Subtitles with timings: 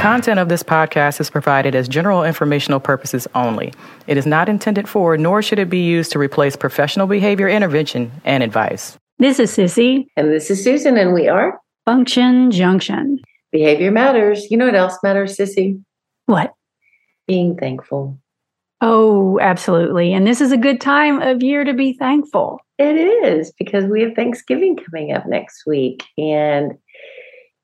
[0.00, 3.70] content of this podcast is provided as general informational purposes only.
[4.06, 8.10] It is not intended for, nor should it be used to replace professional behavior intervention
[8.24, 8.96] and advice.
[9.18, 10.06] This is Sissy.
[10.16, 13.20] And this is Susan, and we are Function Junction.
[13.52, 14.50] Behavior Matters.
[14.50, 15.82] You know what else matters, Sissy?
[16.24, 16.54] What?
[17.26, 18.18] Being thankful.
[18.80, 20.14] Oh, absolutely.
[20.14, 22.60] And this is a good time of year to be thankful.
[22.78, 26.04] It is because we have Thanksgiving coming up next week.
[26.16, 26.78] And,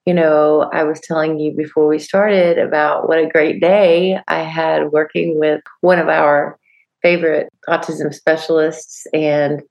[0.07, 4.43] you know, I was telling you before we started about what a great day I
[4.43, 6.59] had working with one of our
[7.03, 9.63] favorite autism specialists and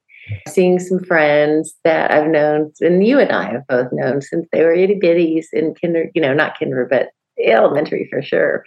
[0.47, 4.63] seeing some friends that I've known, and you and I have both known since they
[4.63, 7.09] were itty bitties in kinder, you know, not kinder, but
[7.43, 8.63] elementary for sure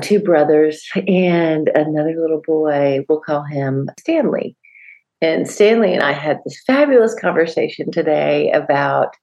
[0.00, 3.04] two brothers and another little boy.
[3.08, 4.56] We'll call him Stanley.
[5.20, 9.14] And Stanley and I had this fabulous conversation today about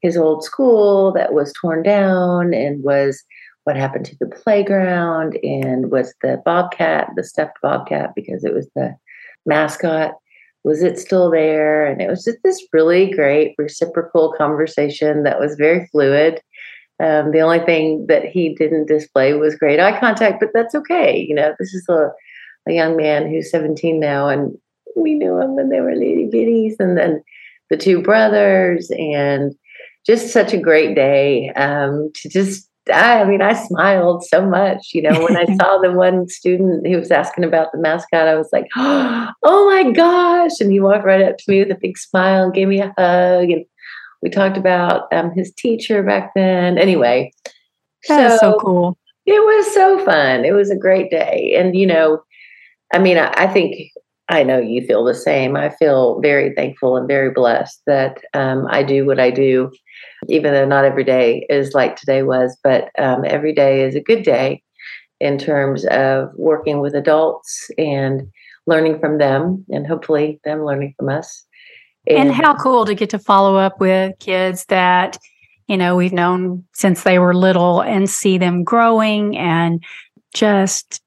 [0.00, 3.22] his old school that was torn down and was
[3.64, 8.68] what happened to the playground and was the bobcat, the stuffed bobcat, because it was
[8.76, 8.94] the
[9.44, 10.14] mascot.
[10.62, 11.84] Was it still there?
[11.86, 16.40] And it was just this really great reciprocal conversation that was very fluid.
[16.98, 21.18] Um, the only thing that he didn't display was great eye contact, but that's okay.
[21.18, 22.10] You know, this is a,
[22.68, 24.56] a young man who's 17 now, and
[24.96, 27.22] we knew him when they were little bitties, and then
[27.68, 29.54] the two brothers, and
[30.06, 32.68] just such a great day um, to just.
[32.92, 34.90] I, I mean, I smiled so much.
[34.94, 38.36] You know, when I saw the one student who was asking about the mascot, I
[38.36, 41.98] was like, "Oh my gosh!" And he walked right up to me with a big
[41.98, 43.64] smile and gave me a hug, and
[44.22, 46.78] we talked about um, his teacher back then.
[46.78, 47.32] Anyway,
[48.08, 48.98] that's so, so cool.
[49.26, 50.44] It was so fun.
[50.44, 51.54] It was a great day.
[51.58, 52.22] And, you know,
[52.92, 53.90] I mean, I, I think
[54.28, 55.56] I know you feel the same.
[55.56, 59.70] I feel very thankful and very blessed that um, I do what I do,
[60.28, 64.00] even though not every day is like today was, but um, every day is a
[64.00, 64.62] good day
[65.20, 68.22] in terms of working with adults and
[68.66, 71.44] learning from them and hopefully them learning from us.
[72.08, 75.18] And, and how cool to get to follow up with kids that,
[75.68, 79.82] you know, we've known since they were little and see them growing and
[80.34, 81.00] just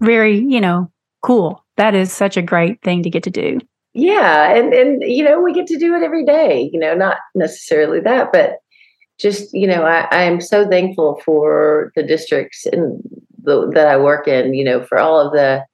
[0.00, 0.90] very, you know,
[1.22, 1.65] cool.
[1.76, 3.60] That is such a great thing to get to do.
[3.92, 4.54] Yeah.
[4.54, 8.00] And, and, you know, we get to do it every day, you know, not necessarily
[8.00, 8.58] that, but
[9.18, 13.00] just, you know, I, I'm so thankful for the districts and
[13.42, 15.64] the, that I work in, you know, for all of the,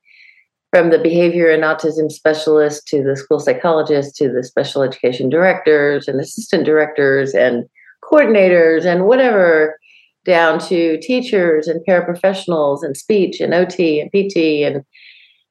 [0.70, 6.06] from the behavior and autism specialist to the school psychologist to the special education directors
[6.06, 7.64] and assistant directors and
[8.04, 9.78] coordinators and whatever
[10.24, 14.84] down to teachers and paraprofessionals and speech and OT and PT and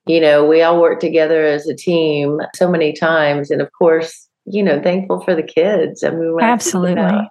[0.07, 4.28] you know we all work together as a team so many times and of course
[4.45, 7.28] you know thankful for the kids I mean absolutely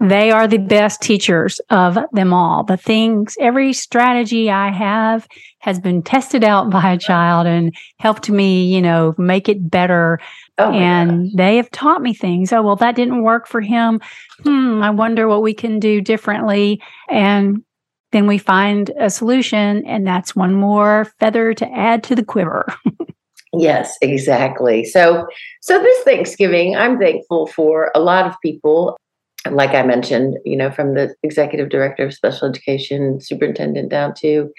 [0.00, 2.62] they are the best teachers of them all.
[2.62, 5.26] The things, every strategy I have
[5.58, 10.20] has been tested out by a child and helped me, you know, make it better.
[10.56, 11.32] Oh and gosh.
[11.34, 12.52] they have taught me things.
[12.52, 14.00] Oh, well, that didn't work for him.
[14.44, 16.80] Hmm, I wonder what we can do differently.
[17.08, 17.64] And
[18.12, 22.66] then we find a solution, and that's one more feather to add to the quiver.
[23.52, 24.84] yes, exactly.
[24.84, 25.26] So,
[25.60, 28.96] so this Thanksgiving, I'm thankful for a lot of people
[29.50, 34.50] like I mentioned, you know, from the executive director of special education, superintendent down to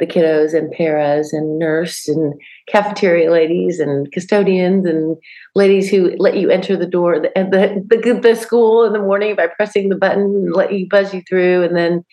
[0.00, 2.34] the kiddos and paras and nurse and
[2.68, 5.16] cafeteria ladies and custodians and
[5.54, 9.36] ladies who let you enter the door the, the, the, the school in the morning
[9.36, 11.62] by pressing the button and let you buzz you through.
[11.62, 12.04] And then,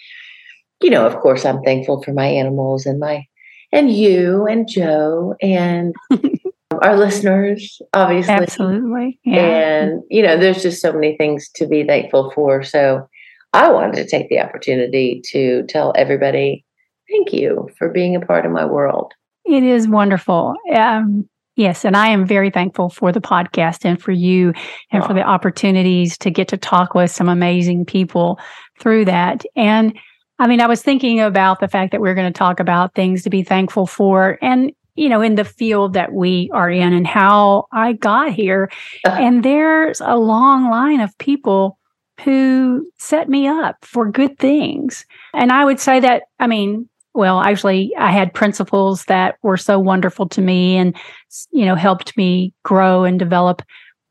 [0.82, 3.26] you know, of course, I'm thankful for my animals and my
[3.72, 5.96] and you and Joe and
[6.82, 8.34] our listeners, obviously.
[8.34, 9.20] Absolutely.
[9.24, 9.40] Yeah.
[9.40, 12.64] And, you know, there's just so many things to be thankful for.
[12.64, 13.08] So
[13.54, 16.66] I wanted to take the opportunity to tell everybody
[17.10, 19.14] thank you for being a part of my world.
[19.46, 20.54] It is wonderful.
[20.74, 21.84] Um, yes.
[21.84, 24.54] And I am very thankful for the podcast and for you
[24.92, 25.08] and Aww.
[25.08, 28.40] for the opportunities to get to talk with some amazing people
[28.80, 29.44] through that.
[29.56, 29.98] And
[30.42, 33.22] I mean, I was thinking about the fact that we're going to talk about things
[33.24, 34.40] to be thankful for.
[34.42, 38.70] And you know, in the field that we are in and how I got here.
[39.06, 39.18] Uh-huh.
[39.20, 41.78] And there's a long line of people
[42.24, 45.06] who set me up for good things.
[45.34, 49.80] And I would say that, I mean, well, actually, I had principals that were so
[49.80, 50.96] wonderful to me and,
[51.52, 53.62] you know, helped me grow and develop.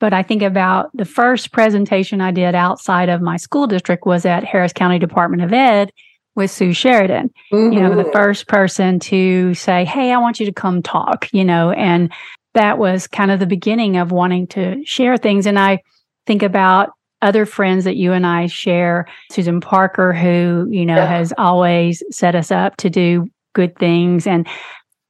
[0.00, 4.24] But I think about the first presentation I did outside of my school district was
[4.24, 5.92] at Harris County Department of Ed
[6.36, 7.72] with Sue Sheridan, mm-hmm.
[7.72, 8.12] you know, the mm-hmm.
[8.12, 12.12] first person to say, Hey, I want you to come talk, you know, and
[12.54, 15.46] that was kind of the beginning of wanting to share things.
[15.46, 15.80] And I
[16.26, 16.90] think about
[17.22, 21.06] other friends that you and I share, Susan Parker, who, you know, Yeah.
[21.06, 24.46] has always set us up to do good things, and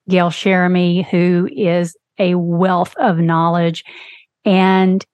[0.08, 3.84] Gail Sheremy, who is a wealth of knowledge
[4.44, 5.04] and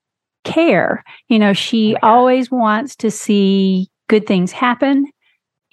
[0.44, 1.04] care.
[1.28, 5.06] You know, she my always wants to see good things happen.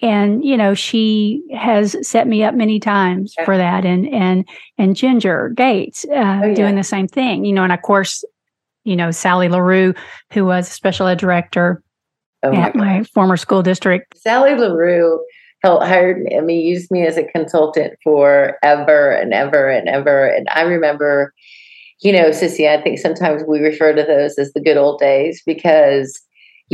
[0.02, 3.44] And, you know, she has set me up many times Yeah.
[3.44, 3.84] for that.
[3.84, 4.46] And, and,
[4.76, 6.54] and Ginger Gates, uh, Oh, yeah.
[6.54, 8.24] doing the same thing, you know, and of course,
[8.84, 9.94] you know, Sally LaRue,
[10.32, 11.82] who was a special ed director
[12.42, 12.76] Oh at God.
[12.76, 14.18] my former school district.
[14.18, 15.24] Sally LaRue
[15.62, 19.88] helped hired me, I mean, used me as a consultant for ever and ever and
[19.88, 20.26] ever.
[20.26, 21.32] And I remember,
[22.00, 25.40] you know, Sissy, I think sometimes we refer to those as the good old days
[25.46, 26.20] because,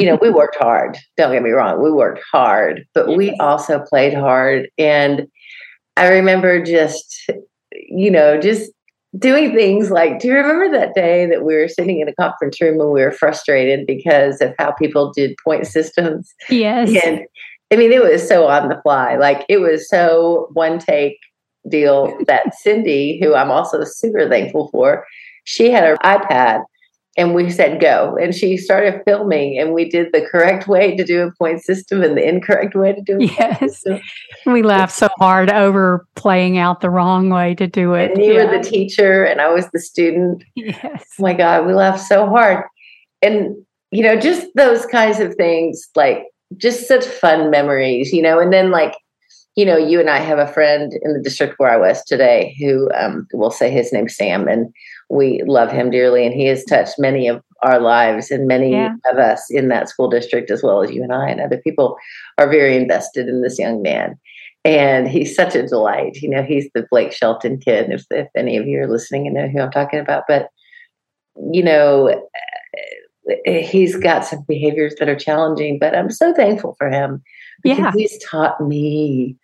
[0.01, 0.97] you know, we worked hard.
[1.17, 4.69] Don't get me wrong, we worked hard, but we also played hard.
[4.79, 5.27] And
[5.97, 7.31] I remember just,
[7.73, 8.71] you know, just
[9.19, 12.61] doing things like do you remember that day that we were sitting in a conference
[12.61, 16.95] room and we were frustrated because of how people did point systems Yes.
[17.05, 17.27] and
[17.73, 19.17] I mean, it was so on the fly.
[19.17, 21.19] Like it was so one take
[21.69, 25.07] deal that Cindy, who I'm also super thankful for,
[25.45, 26.65] she had her iPad
[27.21, 28.17] and we said go.
[28.21, 32.03] And she started filming and we did the correct way to do a point system
[32.03, 33.85] and the incorrect way to do it Yes.
[34.47, 38.13] We laughed so hard over playing out the wrong way to do it.
[38.13, 38.47] And you Yeah.
[38.47, 40.43] were the teacher and I was the student.
[40.57, 41.05] yes.
[41.19, 42.65] Oh my God, we laughed so hard.
[43.21, 43.55] And,
[43.91, 46.25] you know, just those kinds of things, like
[46.57, 48.95] just such fun memories, you know, and then like,
[49.57, 52.57] you know, you and I have a friend in the district where I was today
[52.61, 54.73] who um, will say his name's Sam, and
[55.11, 56.25] we love him dearly.
[56.25, 58.95] And he has touched many of our lives, and many Yeah.
[59.11, 61.97] of us in that school district, as well as you and I and other people,
[62.39, 64.15] are very invested in this young man.
[64.65, 66.17] And he's such a delight.
[66.17, 69.35] You know, he's the Blake Shelton kid, if, if any of you are listening and
[69.35, 70.25] know who I'm talking about.
[70.29, 70.49] But,
[71.53, 72.23] you know,
[73.45, 77.23] he's got some behaviors that are challenging, but I'm so thankful for him
[77.63, 77.93] because Yeah.
[77.95, 79.37] he's taught me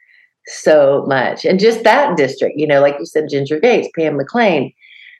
[0.46, 1.44] so much.
[1.44, 4.72] And just that district, you know, like you said, Ginger Gates, Pam McLean,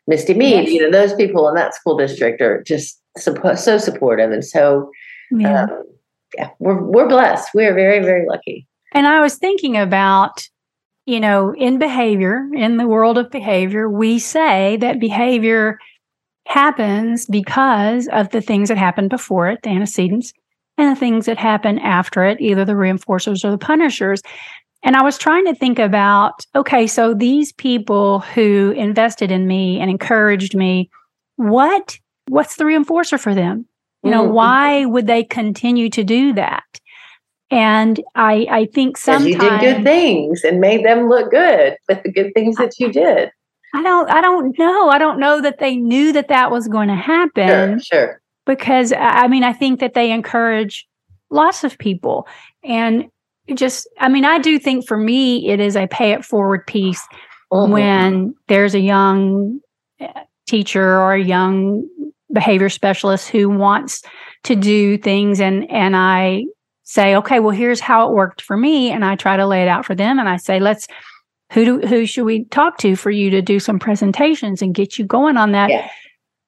[0.07, 0.71] Misty Mead, Yes.
[0.71, 4.31] you know, those people in that school district are just suppo- so supportive.
[4.31, 4.91] And so,
[5.31, 5.65] Yeah.
[5.65, 5.83] um,
[6.37, 7.51] yeah, we're, we're blessed.
[7.55, 8.67] We are very, very lucky.
[8.93, 10.49] And I was thinking about,
[11.07, 15.79] you know, in behavior, in the world of behavior, we say that behavior
[16.47, 20.33] happens because of the things that happened before it, the antecedents,
[20.79, 24.23] and the things that happen after it, either the reinforcers or the punishers.
[24.87, 29.81] And I was trying to think about okay, so these people who invested in me
[29.81, 30.89] and encouraged me,
[31.35, 31.99] what
[32.29, 33.67] what's the reinforcer for them?
[34.05, 34.33] You know, Mhm.
[34.33, 36.63] why would they continue to do that?
[37.51, 42.03] And I I think sometimes you did good things and made them look good with
[42.05, 43.31] the good things that you did.
[43.75, 44.89] I don't I don't know.
[44.89, 48.21] I don't know that they knew that that was going to happen Sure, sure.
[48.47, 50.87] because I mean I think that they encourage
[51.29, 52.29] lots of people
[52.63, 53.07] and
[53.55, 57.03] just I mean I do think for me it is a pay it forward piece
[57.53, 57.71] Mhm.
[57.71, 59.61] when there's a young
[60.01, 60.07] uh,
[60.49, 61.89] teacher or a young
[62.33, 64.03] behavior specialist who wants
[64.45, 66.45] to do things and and I
[66.83, 69.69] say okay well here's how it worked for me and I try to lay it
[69.69, 70.87] out for them and I say let's
[71.53, 74.99] who do who should we talk to for you to do some presentations and get
[74.99, 75.89] you going on that Yeah.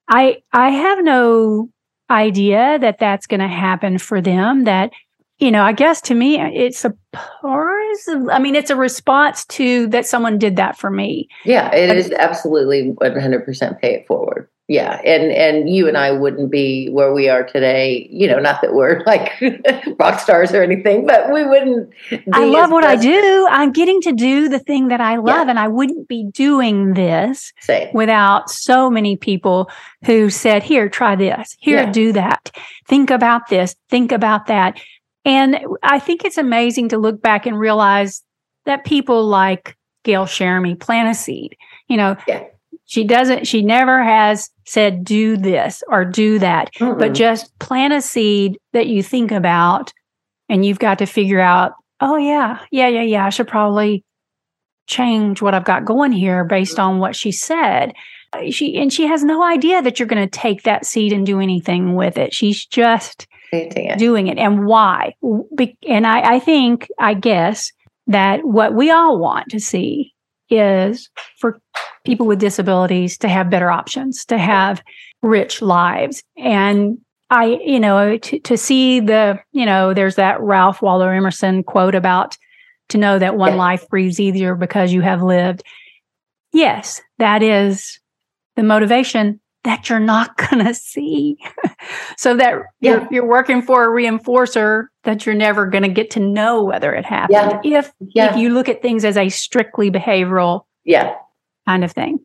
[0.08, 1.68] I I have no
[2.10, 4.90] idea that that's going to happen for them that
[5.38, 6.92] you know I guess to me uh, it's a
[7.44, 12.10] I mean it's a response to that someone did that for me Yeah, it is
[12.12, 14.48] absolutely 100% pay it forward.
[14.70, 18.06] Yeah, and and you and I wouldn't be where we are today.
[18.12, 19.32] You know, not that we're like
[19.98, 21.88] rock stars or anything, but we wouldn't.
[22.34, 23.46] I love what I do.
[23.50, 25.50] I'm getting to do the thing that I love, Yeah.
[25.52, 29.70] and I wouldn't be doing this Say, without so many people
[30.04, 31.56] who said, Here, try this.
[31.60, 31.90] Here, Yeah.
[31.90, 32.50] do that.
[32.86, 33.74] Think about this.
[33.88, 34.78] Think about that.
[35.28, 38.22] And I think it's amazing to look back and realize
[38.64, 41.56] that people like Gail Sheremy plant a seed.
[41.88, 42.44] You know, Yeah.
[42.86, 47.14] she doesn't, she never has said, do this or do that, but Mm-mm.
[47.14, 49.92] just plant a seed that you think about
[50.48, 54.04] and you've got to figure out, oh, yeah, yeah, yeah, yeah, I should probably
[54.86, 57.92] change what I've got going here based on what she said.
[58.50, 61.40] She and she has no idea that you're going to take that seed and do
[61.40, 62.34] anything with it.
[62.34, 63.98] She's just it.
[63.98, 65.14] doing it and why.
[65.56, 67.72] Be- and I, I think i guess
[68.06, 70.14] that what we all want to see
[70.50, 71.58] is for
[72.04, 74.82] people with disabilities to have better options to have
[75.22, 76.22] rich lives.
[76.36, 76.98] And
[77.30, 81.94] i you know to, to see the you know there's that ralph waldo emerson quote
[81.94, 82.38] about
[82.88, 85.62] to know that one life breathes easier because you have lived.
[86.52, 88.00] Yes that is
[88.56, 91.36] the motivation that you're not going to see.
[92.16, 92.90] so that yeah.
[92.90, 96.94] you're, you're, working for a reinforcer that you're never going to get to know whether
[96.94, 97.60] it happened.
[97.64, 97.78] Yeah.
[97.80, 98.30] If yeah.
[98.30, 101.16] if you look at things as a strictly behavioral yeah
[101.66, 102.20] kind of thing.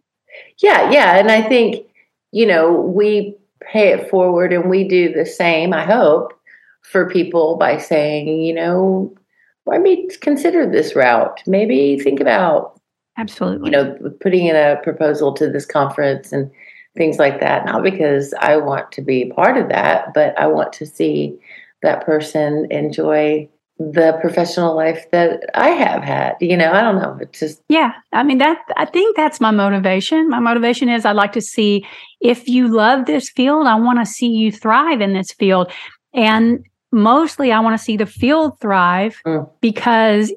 [0.62, 1.88] Yeah, yeah, and I think
[2.34, 6.34] you know, we pay it forward and we do the same, I hope,
[6.82, 9.16] for people by saying, you know,
[9.66, 11.42] why me consider this route?
[11.46, 12.82] Maybe think about
[13.18, 16.52] absolutely, you know, putting in a proposal to this conference and
[16.95, 17.65] things like that.
[17.65, 21.38] Not because I want to be part of that, but I want to see
[21.81, 26.35] that person enjoy the professional life that I have had.
[26.39, 27.17] You know, I don't know.
[27.19, 27.93] It's just yeah.
[28.12, 30.29] I mean that I think that's my motivation.
[30.29, 31.85] My motivation is I'd like to see
[32.21, 35.71] if you love this field, I want to see you thrive in this field.
[36.13, 39.50] And mostly I want to see the field thrive mm.
[39.59, 40.31] because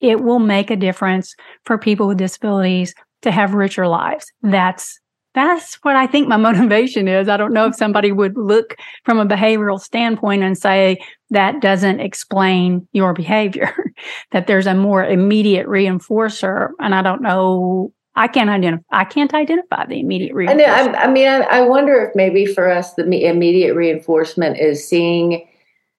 [0.00, 1.34] it will make a difference
[1.64, 4.24] for people with disabilities to have richer lives.
[4.42, 4.98] That's
[5.40, 7.28] that's what I think my motivation is.
[7.28, 10.98] I don't know if somebody would look from a behavioral standpoint and say
[11.30, 13.74] that doesn't explain your behavior,
[14.32, 16.70] that there's a more immediate reinforcer.
[16.80, 17.92] And I don't know.
[18.16, 18.84] I can't identify.
[18.90, 20.68] I can't identify the immediate reinforcement.
[20.68, 24.58] I, know, I, I mean, I, I wonder if maybe for us the immediate reinforcement
[24.58, 25.46] is seeing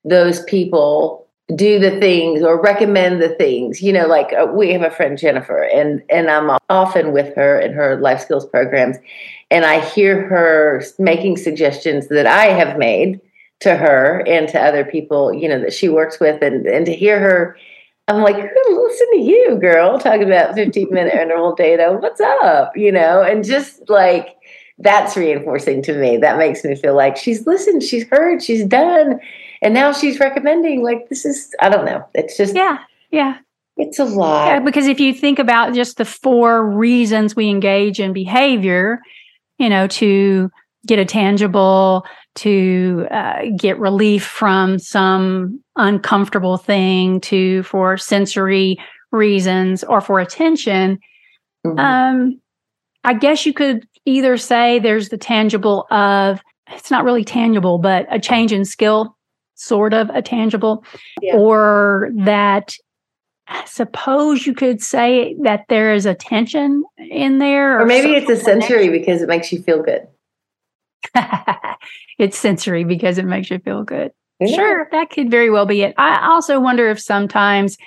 [0.03, 1.20] those people
[1.55, 3.81] do the things or recommend the things.
[3.81, 7.59] You know like uh, we have a friend jennifer and and i'm often with her
[7.59, 8.97] in her life skills programs
[9.49, 13.19] and i hear her making suggestions that i have made
[13.61, 16.93] to her and to other people you know that she works with and and to
[16.93, 17.57] hear her
[18.07, 21.97] i'm like listen to you girl talking about 15 minute interval data.
[21.99, 22.75] What's up?
[22.75, 24.35] You know and just like
[24.79, 26.17] that's reinforcing to me.
[26.17, 29.19] That makes me feel like she's listened she's heard she's done
[29.61, 32.05] and now she's recommending like this is i don't know.
[32.13, 32.79] It's just yeah
[33.11, 33.37] yeah.
[33.77, 34.47] it's a lot.
[34.47, 38.99] Yeah, because if you think about just the four reasons we engage in behavior
[39.57, 40.49] you know to
[40.85, 48.77] get a tangible to uh, get relief from some uncomfortable thing to for sensory
[49.11, 50.97] reasons or for attention
[51.65, 51.79] mm-hmm.
[51.79, 52.39] um
[53.03, 56.41] i guess you could either say there's the tangible of
[56.71, 59.15] it's not really tangible but a change in skill
[59.61, 60.83] sort of a tangible,
[61.21, 61.35] yeah.
[61.35, 62.73] or that
[63.47, 67.77] I suppose you could say that there is a tension in there.
[67.77, 70.07] Or, or maybe it's a sensory because it makes you feel good.
[72.17, 74.11] it's sensory because it makes you feel good.
[74.39, 74.55] Yeah.
[74.55, 75.93] Sure, that could very well be it.
[75.97, 77.77] I also wonder if sometimes,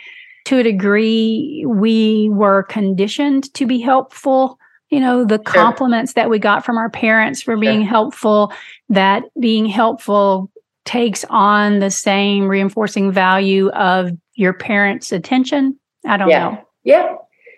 [0.44, 4.58] to a degree, we were conditioned to be helpful.
[4.90, 5.54] You know, the sure.
[5.54, 7.88] compliments that we got from our parents for being sure.
[7.88, 8.52] helpful,
[8.90, 10.50] that being helpful
[10.84, 15.78] takes on the same reinforcing value of your parents' attention.
[16.06, 16.50] I don't yeah.
[16.50, 16.64] know.
[16.84, 17.16] Yeah.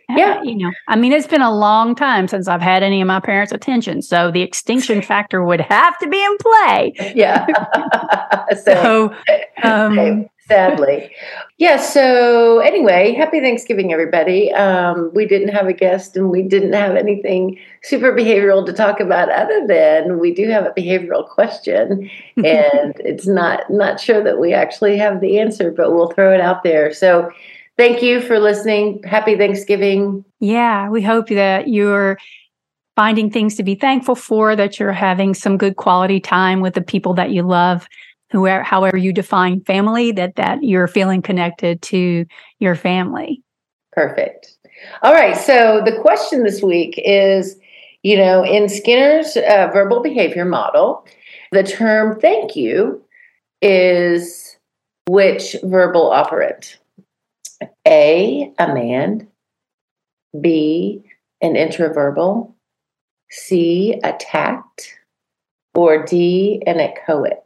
[0.09, 0.41] Yeah.
[0.45, 3.19] you know, I mean, it's been a long time since I've had any of my
[3.19, 4.03] parents' attention.
[4.03, 7.13] So the extinction factor would have to be in play.
[7.15, 7.47] Yeah.
[8.65, 9.13] so,
[9.63, 11.11] um, sadly.
[11.59, 11.79] Yeah.
[11.79, 14.53] So, anyway, happy Thanksgiving, everybody.
[14.53, 19.01] Um, we didn't have a guest and we didn't have anything super behavioral to talk
[19.01, 22.11] about other than we do have a behavioral question.
[22.37, 26.41] and it's not, not sure that we actually have the answer, but we'll throw it
[26.41, 26.93] out there.
[26.93, 27.31] So,
[27.77, 29.03] thank you for listening.
[29.03, 30.25] Happy Thanksgiving.
[30.41, 30.89] Yeah.
[30.89, 32.19] We hope that you're
[32.95, 36.81] finding things to be thankful for, that you're having some good quality time with the
[36.81, 37.87] people that you love
[38.37, 42.25] whoever however you define family that that you're feeling connected to
[42.59, 43.43] your family.
[43.93, 44.57] Perfect.
[45.03, 47.57] All right so the question this week is
[48.03, 51.07] you know in skinner's uh, verbal behavior model
[51.53, 53.03] the term thank you
[53.63, 54.57] is
[55.09, 56.79] which verbal operant?
[57.87, 59.27] A a mand
[60.41, 61.03] b
[61.41, 62.53] an intraverbal
[63.31, 64.99] c a tact
[65.75, 67.39] or d an echoic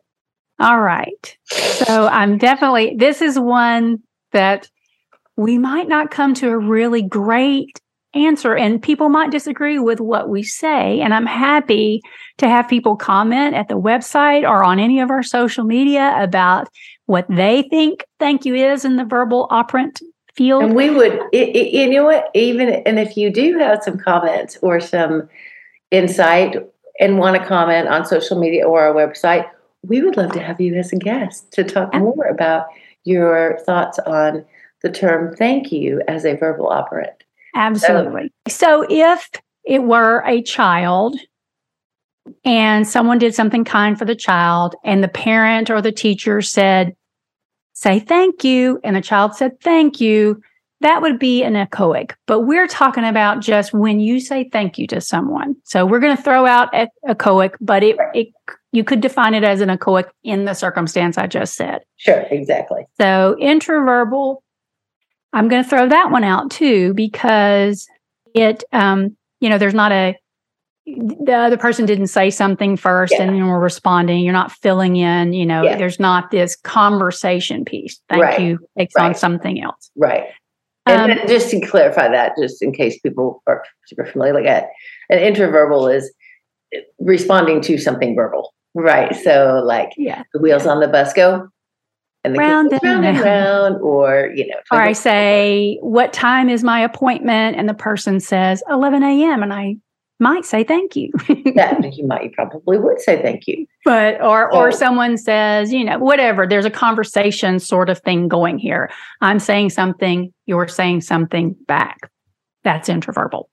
[0.61, 1.37] all right.
[1.51, 4.03] So I'm definitely, this is one
[4.33, 4.69] that
[5.37, 7.81] we might not come to a really great
[8.13, 11.01] answer, and people might disagree with what we say.
[11.01, 12.03] And I'm happy
[12.39, 16.69] to have people comment at the website or on any of our social media about
[17.07, 20.01] what they think thank you is in the verbal operant
[20.35, 20.63] field.
[20.63, 23.99] And we would, it, it, you know what, even, and if you do have some
[23.99, 25.29] comments or some
[25.91, 26.57] insight
[27.01, 29.49] and want to comment on social media or our website,
[29.83, 32.67] we would love to have you as a guest to talk more about
[33.05, 34.45] your thoughts on
[34.83, 37.25] the term thank you as a verbal operant.
[37.55, 38.33] Absolutely.
[38.49, 39.31] So, so if
[39.65, 41.19] it were a child
[42.45, 46.95] and someone did something kind for the child and the parent or the teacher said,
[47.73, 50.41] say thank you, and the child said thank you,
[50.81, 52.13] that would be an echoic.
[52.27, 55.57] But we're talking about just when you say thank you to someone.
[55.65, 56.73] So we're going to throw out
[57.07, 58.29] echoic, but it, it
[58.73, 61.81] you could define it as an echoic in the circumstance I just said.
[61.97, 62.85] Sure, exactly.
[63.01, 64.39] So intraverbal,
[65.33, 67.87] I'm going to throw that one out too because
[68.35, 70.17] it, um, you know, there's not a
[70.87, 73.23] the other person didn't say something first Yeah.
[73.23, 74.25] and then we're responding.
[74.25, 75.77] You're not filling in, you know, Yeah.
[75.77, 78.01] there's not this conversation piece.
[78.09, 78.41] Thank Right.
[78.41, 79.91] you takes on something else.
[79.97, 80.25] Right.
[80.87, 84.45] And Um, then just to clarify that, just in case people are super familiar, like
[84.45, 84.69] that,
[85.11, 86.13] an intraverbal is
[86.99, 88.53] responding to something verbal.
[88.75, 89.15] Right.
[89.17, 90.23] So like yeah.
[90.33, 91.49] the wheels on the bus go
[92.25, 93.77] and the Round and round and round.
[93.83, 97.57] or you know, Or I say, what time is my appointment?
[97.57, 99.43] And the person says 11 a.m.
[99.43, 99.77] And I
[100.21, 101.11] might say thank you.
[101.57, 103.67] that you might you probably would say thank you.
[103.85, 108.59] but or or someone says you know whatever there's a conversation sort of thing going
[108.59, 108.91] here
[109.23, 112.11] i'm saying something you're saying something back
[112.65, 113.45] that's intraverbal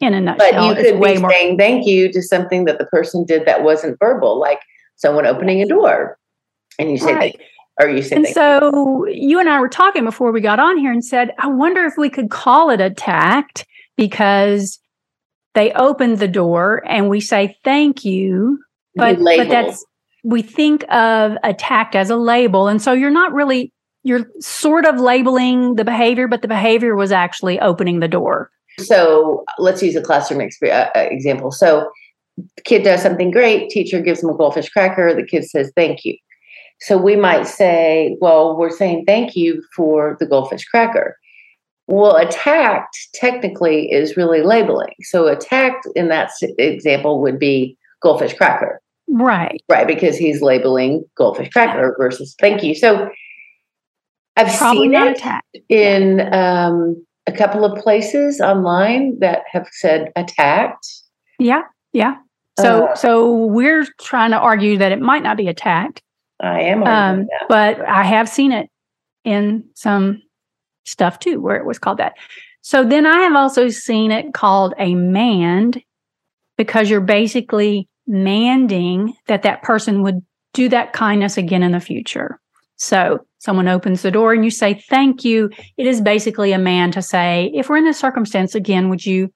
[0.00, 2.78] in a But nutshell you it's could be more saying thank you to something that
[2.78, 4.60] the person did that wasn't verbal, like
[4.96, 6.18] someone opening a door,
[6.78, 7.32] and you say Right.
[7.36, 7.50] thank
[7.80, 8.42] or you say and thank you.
[8.42, 11.84] so you and i were talking before we got on here and said i wonder
[11.84, 14.78] if we could call it a tact because
[15.54, 18.58] they opened the door and we say thank you
[18.94, 19.84] but, but that's
[20.24, 23.72] we think of a tact as a label and so you're not really
[24.04, 29.44] you're sort of labeling the behavior but the behavior was actually opening the door So
[29.58, 31.50] let's use a classroom exp- uh, uh, example.
[31.50, 31.90] So
[32.64, 36.16] kid does something great, teacher gives him a goldfish cracker, the kid says thank you.
[36.80, 41.16] So we might say, well, we're saying thank you for the goldfish cracker.
[41.86, 44.94] Well, a tact technically is really labeling.
[45.02, 49.86] So a tact in that example would be goldfish cracker, right right?
[49.86, 52.74] Because he's labeling goldfish cracker versus thank you.
[52.74, 53.08] So
[54.36, 59.66] I've probably seen it a tact in um, a couple of places online that have
[59.72, 60.86] said a tact.
[61.38, 62.16] yeah yeah
[62.58, 66.02] so Uh, so we're trying to argue that it might not be a tact
[66.40, 68.68] I am um, but I have seen it
[69.24, 70.22] in some
[70.84, 72.14] stuff too, where it was called that.
[72.62, 75.82] So then I have also seen it called a mand
[76.56, 82.40] because you're basically manding that that person would do that kindness again in the future.
[82.76, 85.50] So someone opens the door and you say thank you.
[85.76, 89.32] It is basically a mand to say, if we're in this circumstance again, would you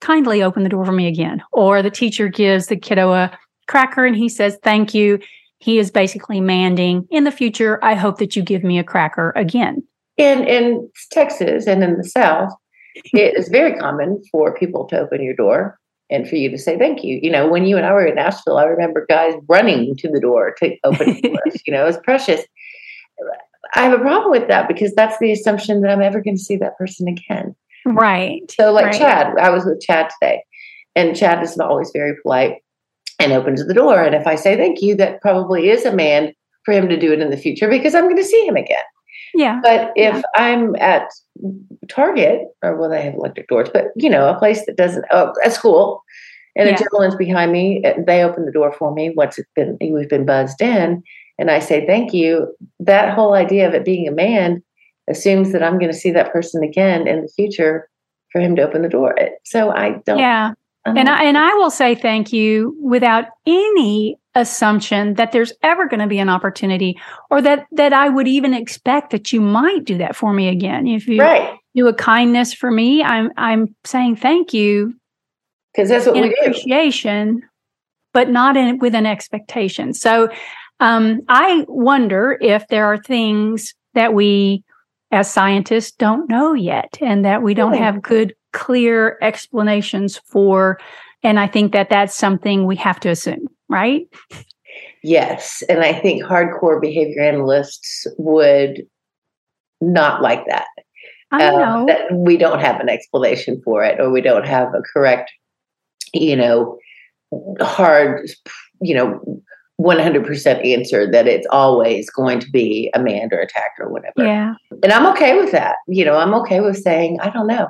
[0.00, 1.42] kindly open the door for me again?
[1.52, 5.20] Or the teacher gives the kiddo a cracker and he says thank you
[5.60, 9.32] he is basically manding in the future i hope that you give me a cracker
[9.36, 9.80] again
[10.16, 12.52] In in Texas and in the South,
[13.14, 15.78] it is very common for people to open your door
[16.10, 17.20] and for you to say thank you.
[17.22, 20.20] You know, when you and I were in Nashville, I remember guys running to the
[20.20, 21.62] door to open it for us.
[21.66, 22.42] You know, it's precious.
[23.74, 26.42] I have a problem with that because that's the assumption that I'm ever going to
[26.42, 27.54] see that person again.
[27.86, 28.98] right So, like Right.
[28.98, 30.42] Chad, I was with Chad today,
[30.96, 32.56] and Chad is always very polite
[33.18, 34.02] and opens the door.
[34.02, 36.32] And if I say thank you, that probably is a mand
[36.64, 38.82] for him to do it in the future because I'm going to see him again.
[39.34, 40.22] yeah But if Yeah.
[40.36, 41.08] I'm at
[41.88, 45.32] Target, or well, they have electric doors, but you know, a place that doesn't, oh,
[45.44, 46.02] a school,
[46.56, 46.74] and Yeah.
[46.74, 50.08] a gentleman's behind me, uh, they open the door for me once it's been, we've
[50.08, 51.02] been buzzed in,
[51.40, 52.54] and I say thank you.
[52.78, 54.62] That whole idea of it being a mand
[55.08, 57.88] assumes that I'm going to see that person again in the future
[58.30, 59.16] for him to open the door.
[59.44, 60.18] So I don't.
[60.20, 60.52] yeah
[60.86, 65.88] I and I, and I will say thank you without any assumption that there's ever
[65.88, 66.96] going to be an opportunity
[67.30, 70.86] or that that I would even expect that you might do that for me again
[70.86, 71.58] if you right.
[71.74, 74.94] do a kindness for me I'm I'm saying thank you
[75.74, 76.36] Because that's what in we do.
[76.42, 77.42] appreciation,
[78.14, 79.92] but not in with an expectation.
[79.94, 80.28] So
[80.80, 84.64] um, I wonder if there are things that we
[85.12, 90.78] as scientists don't know yet and that we don't have good, clear explanations for.
[91.22, 94.06] And I think that that's something we have to assume, right?
[95.02, 95.62] Yes.
[95.68, 98.82] And I think hardcore behavior analysts would
[99.80, 100.66] not like that.
[101.32, 101.86] I um, know.
[101.86, 105.30] that we don't have an explanation for it or we don't have a correct
[106.12, 106.78] you know
[107.60, 108.28] hard
[108.80, 109.42] you know
[109.80, 114.12] 100% answer that it's always going to be a mand or a tact or whatever
[114.18, 114.54] yeah.
[114.82, 117.68] and i'm okay with that you know i'm okay with saying i don't know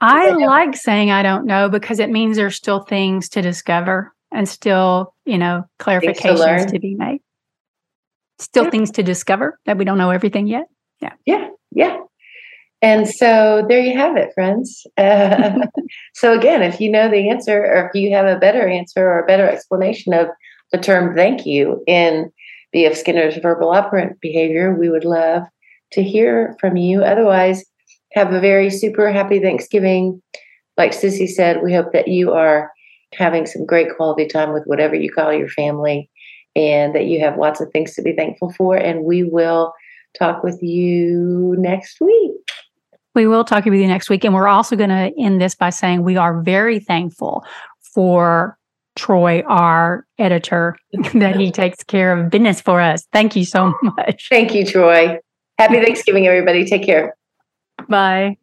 [0.00, 0.46] I Yeah.
[0.46, 5.14] like saying I don't know because it means there's still things to discover and still,
[5.24, 7.20] you know, clarifications to, be made.
[8.38, 8.70] Still Yeah.
[8.70, 10.66] things to discover that we don't know everything yet.
[11.00, 11.12] Yeah.
[11.24, 11.98] Yeah yeah
[12.80, 15.66] and so there you have it friends uh,
[16.14, 19.18] so again if you know the answer or if you have a better answer or
[19.18, 20.28] a better explanation of
[20.74, 22.32] the term thank you in
[22.72, 22.96] B.F.
[22.96, 25.44] Skinner's verbal operant behavior, we would love
[25.92, 27.04] to hear from you.
[27.04, 27.64] Otherwise,
[28.12, 30.20] have a very super happy Thanksgiving.
[30.76, 32.72] Like Sissy said, we hope that you are
[33.12, 36.10] having some great quality time with whatever you call your family
[36.56, 38.76] and that you have lots of things to be thankful for.
[38.76, 39.72] And we will
[40.18, 42.32] talk with you next week.
[43.14, 44.24] We will talk with you next week.
[44.24, 47.44] And we're also going to end this by saying we are very thankful
[47.80, 48.58] for
[48.96, 50.76] Troy, our editor,
[51.14, 53.06] that he takes care of business for us.
[53.12, 54.28] Thank you so much.
[54.30, 55.18] Thank you, Troy.
[55.58, 56.64] Happy Thanksgiving, everybody.
[56.64, 57.16] Take care.
[57.88, 58.36] Bye.